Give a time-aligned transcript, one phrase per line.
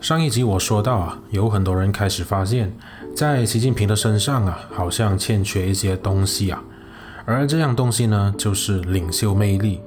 [0.00, 2.74] 上一集我说到啊，有很多人开始发现，
[3.14, 6.62] 在习近平的身上啊，好像欠缺一些东西啊，
[7.26, 9.78] 而这样东西呢，就是领袖魅力。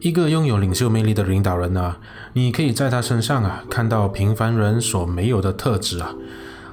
[0.00, 1.98] 一个拥有领袖魅力的领导人啊，
[2.32, 6.14] 你可以在他身上啊，看到平凡人所没有的特质啊。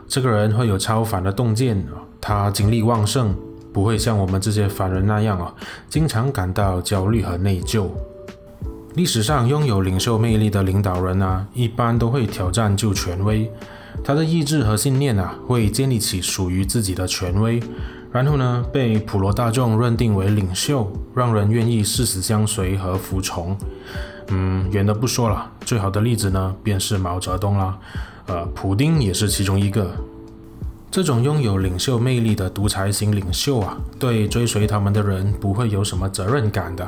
[0.07, 1.84] 这个人会有超凡的洞见，
[2.21, 3.36] 他精力旺盛，
[3.73, 5.52] 不会像我们这些凡人那样啊，
[5.89, 7.89] 经常感到焦虑和内疚。
[8.96, 13.50] 历史上拥有领袖魅力的领导人啊，一般都会挑战旧权威。
[14.04, 17.62] 他的意志和信念啊，会建立起属于自己的权威，
[18.12, 23.58] 然后呢，被普罗大众认定为领袖，让人愿意誓死相随和服从。
[24.27, 27.78] 嗯，远的不说了，最好的例子呢，便是毛泽东啦。
[28.28, 29.92] 呃，普丁也是其中一个。
[30.89, 36.86] 这种拥有领袖魅力的独裁型领袖啊，对追随他们的人不会有什么责任感的。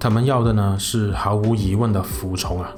[0.00, 2.74] 他们要的呢是毫无疑问的服从啊！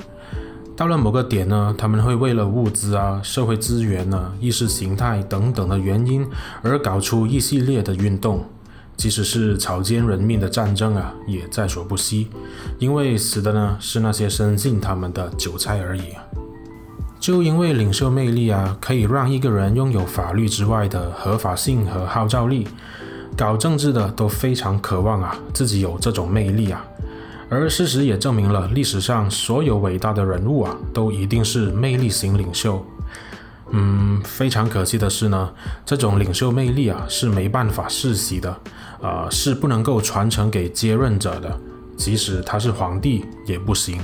[0.77, 6.27] 到了某个点呢，他们会为了物资啊、社会资源呢、啊、意识形态等等的原因
[6.63, 8.45] 而搞出一系列的运动，
[8.97, 12.27] 即使是草菅人命的战争啊，也在所不惜，
[12.81, 16.03] 因为死的呢是那些深信他们的韭菜而已。
[17.21, 22.67] 就因为领袖魅力啊，可以让一个人拥有法律之外的合法性和号召力，
[23.37, 26.85] 搞政治的都非常渴望啊自己有这种魅力啊。
[27.55, 32.83] 而事实也证明了，历史上所有伟大的人物啊，都一定是魅力型领袖。
[33.73, 35.53] 嗯，非常可惜的是呢，
[35.85, 38.57] 这种领袖魅力啊，是没办法世袭的，
[39.03, 41.61] 啊、是不能够传承给接任者的，
[41.95, 44.01] 即使他是皇帝也不行。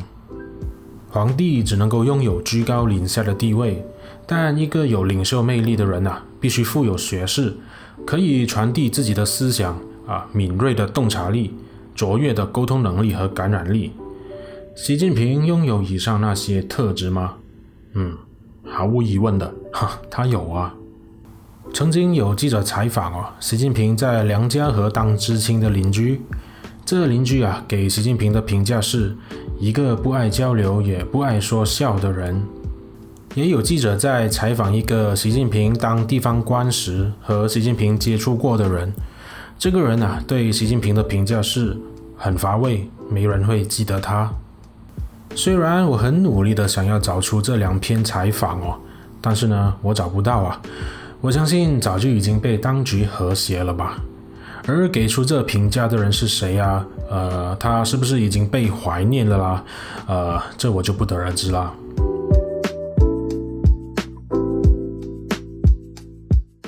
[1.08, 3.82] 皇帝只能够拥有居高临下的地位，
[4.26, 7.56] 但一个有领袖魅力的人啊，必须富有学识，
[8.06, 9.74] 可以传递自己的思想
[10.06, 11.54] 啊，敏锐的洞察力。
[11.98, 13.90] 卓越的沟通能力和感染力，
[14.76, 17.34] 习近平拥有以上那些特质吗？
[17.94, 18.16] 嗯，
[18.64, 20.72] 毫无疑问的，哈，他有啊。
[21.74, 26.20] 曾经有记者采访哦，习近平在梁家河当知青的邻居，
[26.84, 29.16] 这个邻居啊，给习近平的评价是
[29.58, 32.40] 一个不爱交流也不爱说笑的人。
[33.34, 38.94] 也有记者在采访一个习近平当地方官时和习近平接触过的人。
[39.58, 41.76] 这个人啊，对习近平的评价是
[42.18, 44.28] 很乏味，没人会记得他。
[45.36, 48.76] 虽然我很努力的想要找出这两篇采访哦，
[49.20, 50.60] 但是呢，我找不到啊。
[51.20, 54.02] 我相信早就已经被当局和谐了吧。
[54.66, 56.84] 而给出这评价的人是谁啊？
[57.08, 59.64] 呃，他是不是已经被怀念了啦？
[60.06, 61.72] 呃，这我就不得而知了。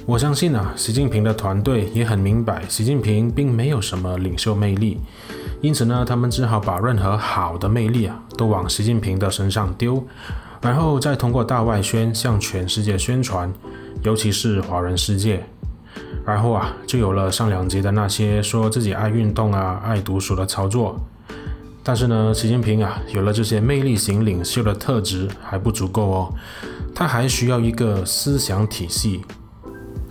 [0.06, 4.98] 我相信啊，习近平的团队也很明白，习近平并没有什么领袖魅力，
[5.60, 10.02] 因此呢，他们只好把任何好的魅力啊，都往习近平的身上丢，
[10.62, 13.52] 然后再通过大外宣向全世界宣传，
[14.02, 15.44] 尤其是华人世界，
[16.24, 20.98] 然后啊，就有了上两集的那些说自己爱运动啊、爱读书的操作。
[21.82, 26.34] 但是呢，习近平啊，有了这些魅力型领袖的特质还不足够哦，
[26.94, 29.22] 他还需要一个思想体系。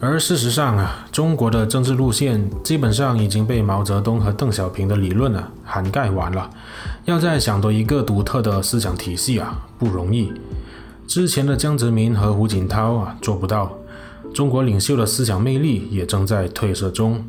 [0.01, 6.49] 而事实上啊，中国的政治路线基本上已经被毛泽东和邓小平的理论啊涵盖完了。
[7.03, 10.31] 要再想多一个独特的思想体系啊，不容易。
[11.05, 13.77] 之前的江泽民和胡锦涛啊做不到，
[14.33, 17.21] 中国领袖的思想魅力也正在褪色中。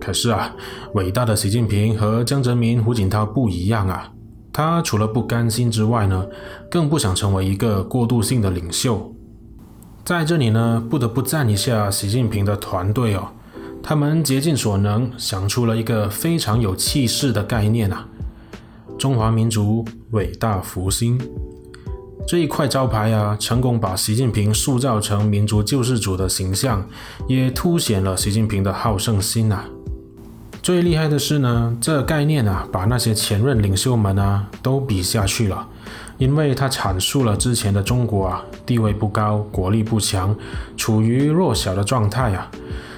[0.00, 0.54] 可是啊，
[0.94, 4.12] 伟大的习近平和江泽民、胡锦涛不一样啊，
[4.52, 6.26] 他除了不甘心之外呢，
[6.70, 9.12] 更不想成为一个过渡性的领袖。
[10.08, 13.28] 在这里呢，不得不赞一下习近平的团队哦，
[13.82, 18.06] 他们竭尽所能想出了一个非常有气势的概念呐，
[18.98, 21.20] 中华民族伟大复兴。
[22.26, 26.88] 这一块招牌啊，成功把习近平塑造成民族救世主的形象，
[27.28, 29.66] 也凸显了习近平的好胜心呐。
[30.62, 35.66] 最厉害的是呢，这概念啊，把那些前任领袖们啊都比下去了。
[36.18, 40.34] 因为他阐述了之前的中国啊，地位不高，国力不强，
[40.76, 42.50] 处于弱小的状态啊，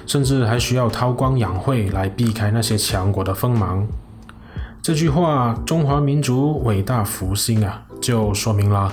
[0.07, 3.87] 甚至还需要韬光养晦来避开那些强国的锋芒。
[4.81, 8.91] 这句话“中华民族伟大复兴”啊，就说明了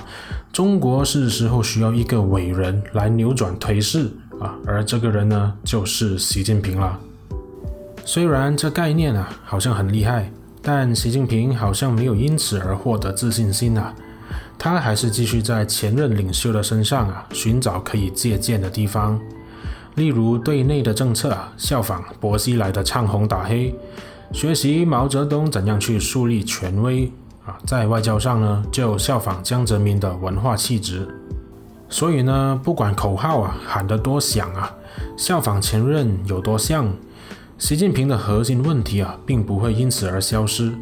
[0.53, 6.99] 中国是时候需要一个伟人来扭转颓势啊，而这个人呢，就是习近平了。
[8.11, 10.31] 虽然这概念啊好像很厉害，
[10.63, 13.93] 但习近平好像没有因此而获得自信心啊。
[14.57, 19.19] 他还是继续在前任领袖的身上啊寻找可以借鉴的地方，
[19.93, 23.75] 例如对内的政策啊，效仿薄熙来的唱红打黑，
[24.31, 27.05] 学习毛泽东怎样去树立权威
[27.45, 31.07] 啊；在外交上呢，就效仿江泽民的文化气质。
[31.87, 34.73] 所以呢，不管口号啊喊得多响啊，
[35.15, 36.91] 效仿前任有多像，
[37.59, 40.73] 习近平的核心问题啊，并不会因此而消失。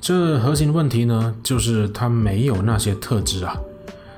[0.00, 3.54] 这核心问题呢，就是他没有那些特质啊，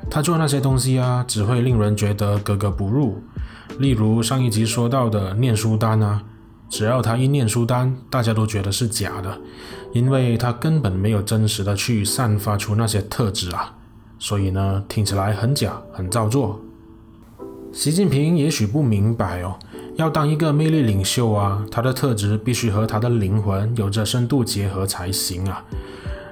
[0.08, 3.20] 他做那些东西啊，只会令人觉得格格不入。
[3.80, 6.22] 例如上一集说到的念书单啊，
[6.68, 9.36] 只要他一念书单，大家都觉得是假的，
[9.92, 13.74] 因为他根本没有真实的去散发出那些特质啊，
[14.20, 16.60] 所以呢，听起来很假，很造作。
[17.72, 19.58] 习近平也许不明白哦，
[19.98, 25.64] 要当一个魅力领袖啊，他的特质必须和他的灵魂有着深度结合才行啊，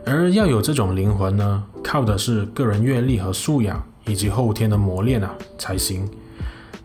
[0.05, 6.09] 而要有这种灵魂呢，靠的是个人阅历和素养，以及后天的磨练啊才行。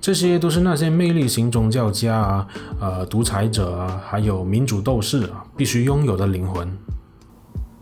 [0.01, 2.47] 这些都是那些魅力型宗教家啊、
[2.79, 6.67] 呃独裁者啊，还有民主斗士啊，必须拥有的灵魂。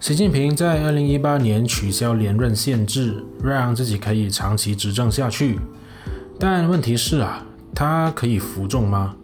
[0.01, 5.57] 习近平在二零一八年取消连任限制，让自己可以长期执政下去。
[6.37, 9.15] 但问题是啊，他可以服众吗？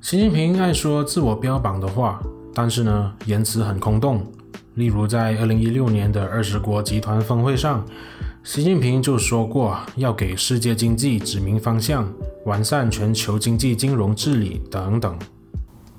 [0.00, 2.20] 习近平爱说自我标榜的话，
[2.54, 4.26] 但是呢，言辞很空洞。
[4.74, 7.84] 例如在二零一六年的二十国集团峰会上。
[8.42, 12.10] 习近平就说过，要给世界经济指明方向，
[12.46, 15.18] 完善全球经济金融治理等等。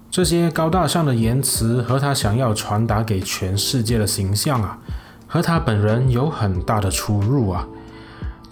[0.09, 4.79] 这些高大上的言辞和他想要传达给全世界的形象啊，
[5.27, 7.67] 和他本人有很大的出入啊。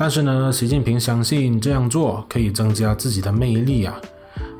[0.01, 3.93] 但是呢，习近平相信这样做可以增加自己的魅力啊。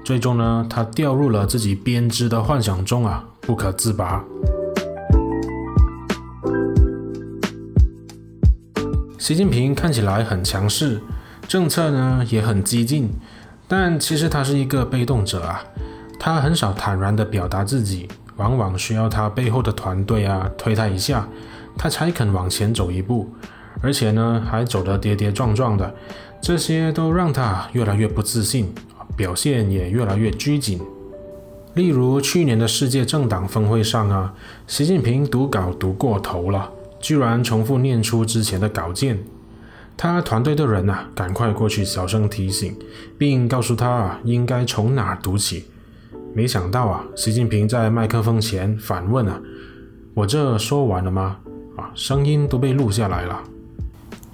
[0.04, 4.22] 最终呢，他掉入了自己编织的幻想中啊，不可自拔。
[9.18, 11.00] 习近平看起来很强势，
[11.48, 13.10] 政策呢也很激进，
[13.66, 15.64] 但其实他是一个被动者啊，
[16.20, 21.26] 他很少坦然地表达自己，往往需要他背后的团队啊推他一下，
[21.78, 23.30] 他才肯往前走一步，
[23.82, 25.94] 而且呢还走得跌跌撞撞的，
[26.42, 28.74] 这些都让他越来越不自信，
[29.16, 30.80] 表现也越来越拘谨。
[31.76, 34.34] 例如去年的世界政党峰会上啊，
[34.68, 36.72] 习近平读稿读过头了。
[37.00, 39.20] 居然重复念出之前的稿件，
[39.96, 42.76] 他团队的人呐、啊，赶快过去小声提醒，
[43.18, 45.66] 并告诉他，应该从哪读起。
[46.34, 49.42] 没想到啊，习近平在麦克风前反问啊
[50.14, 51.38] ：“我这说完了吗？”
[51.78, 53.42] 啊，声音都被录下来了。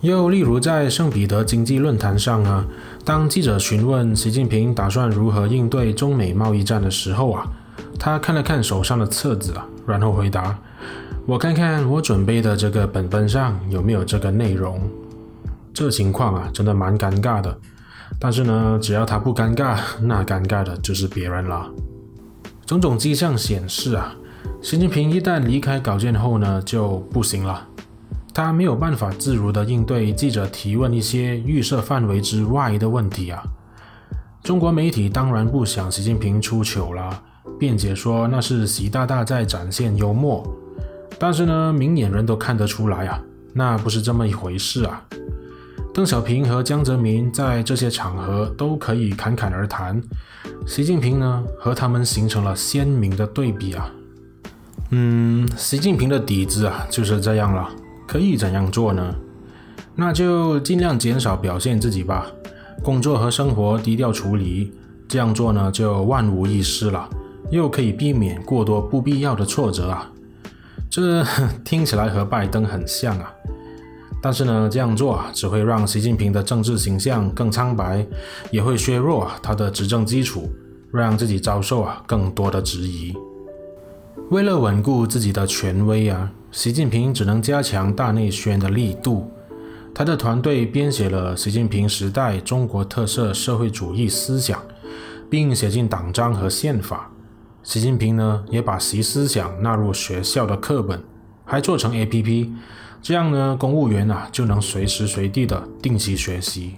[0.05, 2.63] 又例如在圣彼得经济论坛上啊，
[3.03, 7.43] 当记者询问习近平打算如何应对中美贸易战的时候啊，
[7.97, 10.55] 他看了看手上的册子啊，然后回答。
[11.25, 14.79] 我看看我准备的这个本本上有没有这个内容。
[15.73, 17.57] 这情况啊，真的蛮尴尬的。
[18.19, 21.67] 但是呢，只要他不尴尬，那尴尬的就是别人了。
[22.67, 24.15] 种种迹象显示啊，
[24.61, 27.67] 习近平一旦离开稿件后呢，就不行了。
[28.35, 33.41] 他没有办法自如地应对记者提问一些预设范围之外的问题啊。
[34.43, 37.23] 中国媒体当然不想习近平出糗了，
[37.57, 40.45] 辩解说那是习大大在展现幽默。
[41.17, 43.21] 但是呢，明眼人都看得出来啊，
[43.53, 45.01] 那不是这么一回事啊。
[45.93, 50.03] 邓小平和江泽民在这些场合都可以侃侃而谈，
[50.67, 53.89] 习近平呢，和他们形成了鲜明的对比啊。
[54.89, 57.69] 嗯，习近平的底子啊就是这样了，
[58.07, 59.15] 可以怎样做呢？
[59.95, 62.27] 那就尽量减少表现自己吧，
[62.83, 64.73] 工作和生活低调处理，
[65.07, 67.09] 这样做呢就万无一失了，
[67.49, 70.11] 又可以避免过多不必要的挫折啊。
[70.89, 71.23] 这
[71.63, 73.31] 听起来和拜登很像啊，
[74.21, 78.05] 但是呢，这样做，只会让习近平的政治形象更苍白，
[78.51, 80.49] 也会削弱他的执政基础，
[80.91, 83.13] 让自己遭受啊更多的质疑。
[84.29, 89.29] 为了稳固自己的权威啊，习近平只能加强大内宣的力度。
[89.93, 94.57] 他的团队编写了习近平时代中国特色社会主义思想，
[95.29, 97.11] 并写进党章和宪法。
[97.61, 101.03] 习近平呢，也把习思想纳入学校的课本，
[101.43, 102.49] 还做成 APP，
[103.01, 106.75] 这样呢，公务员啊就能随时随地的定期学习。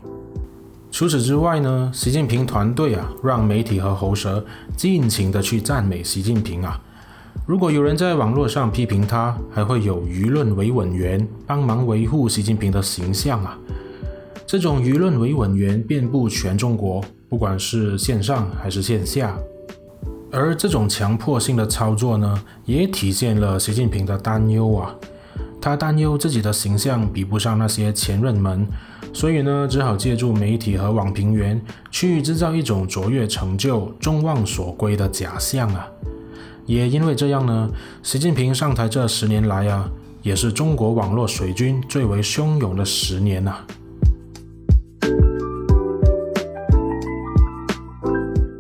[0.89, 4.43] 除此之外呢，习近平团队啊，让媒体和喉舌
[4.75, 6.81] 尽情的去赞美习近平啊。
[7.47, 13.57] 如果有人在网络上批评他，还会有舆论维稳员帮忙维护习近平的形象啊。
[14.45, 19.37] 这种舆论维稳员遍布全中国，不管是线上还是线下。
[20.29, 24.93] 而这种强迫性的操作呢，也体现了习近平的担忧啊。
[25.61, 28.67] 他担忧自己的形象比不上那些前任们，
[29.13, 31.61] 所以呢，只好借助媒体和网评员
[31.91, 35.87] 去制造一种卓越成就、众望所归的假象啊。
[36.67, 37.69] 也因为这样呢
[38.03, 39.89] 习近平上台这十年来啊
[40.21, 43.55] 也是中国网络水军最为汹涌的十年呐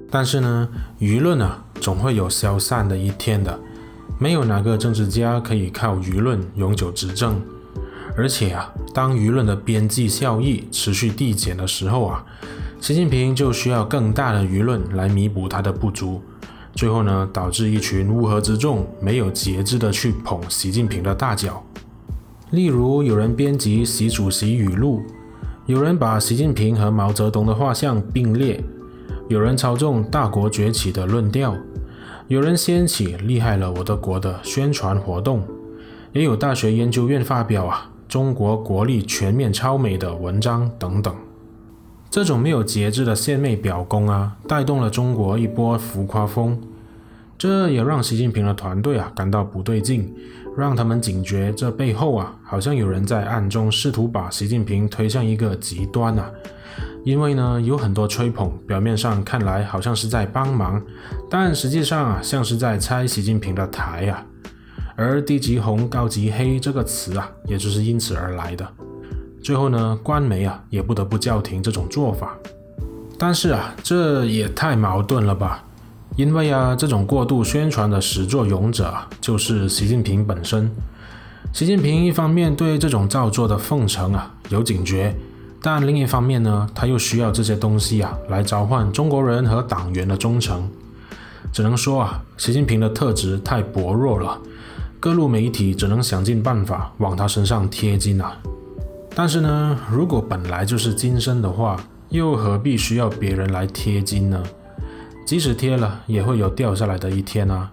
[0.09, 3.59] 但是呢舆论啊总会有消散的一天的。
[4.19, 7.39] 没有哪个政治家可以靠舆论永久执政。
[8.15, 12.25] 而且啊当舆论的边际效益持续递减的时候啊
[12.81, 16.21] 习近平就需要更大的舆论来弥补他的不足。
[16.77, 21.63] 最后呢，导致一群乌合之众没有节制的去捧习近平的大脚。
[22.51, 25.01] 例如，有人编辑习主席语录，
[25.65, 28.63] 有人把习近平和毛泽东的画像并列，
[29.27, 31.57] 有人操纵大国崛起的论调，
[32.27, 35.41] 有人掀起厉害了我的国的宣传活动，
[36.13, 37.89] 也有大学研究院发表啊。
[38.07, 41.13] 中国国力全面超美的文章等等，
[42.09, 46.59] 这种没有节制的献媚表功啊，带动了中国一波浮夸风。
[47.37, 50.11] 这也让习近平的团队啊感到不对劲，
[50.57, 56.31] 让他们警觉，这背后啊好像有人在暗中试图把习近平推向一个极端啊。
[57.03, 60.81] 因为呢，有很多吹捧，表面上看来好像是在帮忙，
[61.29, 64.25] 但实际上啊像是在拆习近平的台啊。
[64.95, 68.67] 而低级红、高级黑这个词啊，也就是因此而来的。
[69.41, 72.35] 最后呢，官媒啊也不得不叫停这种做法。
[73.17, 75.63] 但是啊，这也太矛盾了吧？
[76.15, 80.71] 因为啊，这种过度宣传的始作俑者，就是习近平本身。
[81.53, 85.15] 习近平一方面对这种造作的奉承啊有警觉，
[85.61, 90.69] 但另一方面呢，他又需要这些东西啊来召唤中国人和党员的忠诚。
[91.53, 94.37] 只能说啊，习近平的特质太薄弱了。
[94.99, 98.35] 各路媒体只能想尽办法往他身上贴金啊！
[99.19, 101.75] 但是呢，如果本来就是金身的话，
[102.09, 104.43] 又何必需要别人来贴金呢？
[105.25, 107.71] 即使贴了，也会有掉下来的一天啊！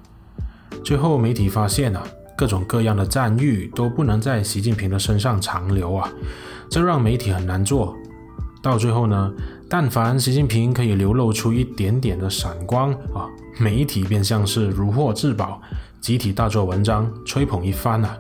[0.83, 2.03] 最后，媒体发现啊，
[2.35, 6.11] 各种各样的赞誉都不能在习近平的身上长留啊，
[6.71, 7.95] 这让媒体很难做。
[8.63, 9.31] 到最后呢，
[9.69, 15.61] 但凡习近平可以流露出一点点的闪光啊，媒体便像是如获至宝。
[16.01, 18.17] 集体大做文章，吹捧一番啊！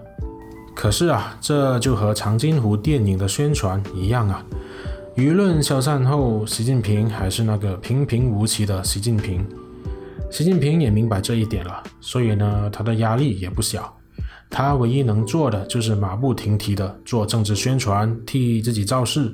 [0.75, 4.45] 可是啊，这就和长津湖电影的宣传一样啊。
[5.17, 9.47] 舆论消散后，习近平还是那个平平无奇的习近平。
[10.31, 13.97] 习近平也明白这一点了，所以呢，他的压力也不小。
[14.51, 19.33] 他唯一能做的就是马不停蹄的做政治宣传，替自己造势。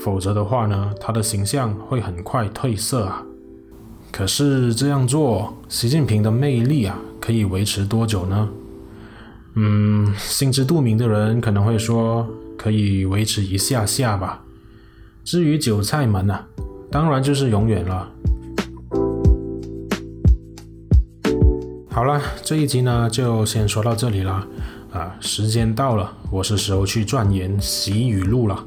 [0.00, 3.22] 否则的话呢，他的形象会很快褪色啊。
[4.12, 8.48] 可是这样做，习近平的魅力啊，可以维持多久呢？
[9.60, 14.44] 嗯，心知肚明的人可能会说，可以维持一下下吧。
[15.24, 16.46] 至于韭菜们啊，
[16.92, 18.08] 当然就是永远了。
[21.90, 24.46] 好了，这一集呢就先说到这里了。
[24.92, 28.64] 啊，时间到了，我是时候去钻研习语录了。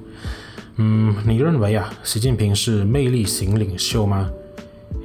[0.76, 4.30] 嗯，你认为啊，习近平是魅力型领袖吗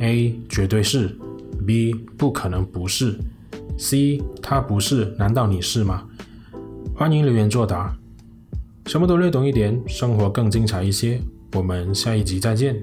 [0.00, 1.16] ？A 绝对是
[1.64, 3.16] ，B 不可能不是
[3.76, 6.04] ，C 他不是，难道你是吗？
[6.94, 7.96] 欢迎留言作答，
[8.86, 11.20] 什么都略懂一点，生活更精彩一些。
[11.54, 12.82] 我们下一集再见。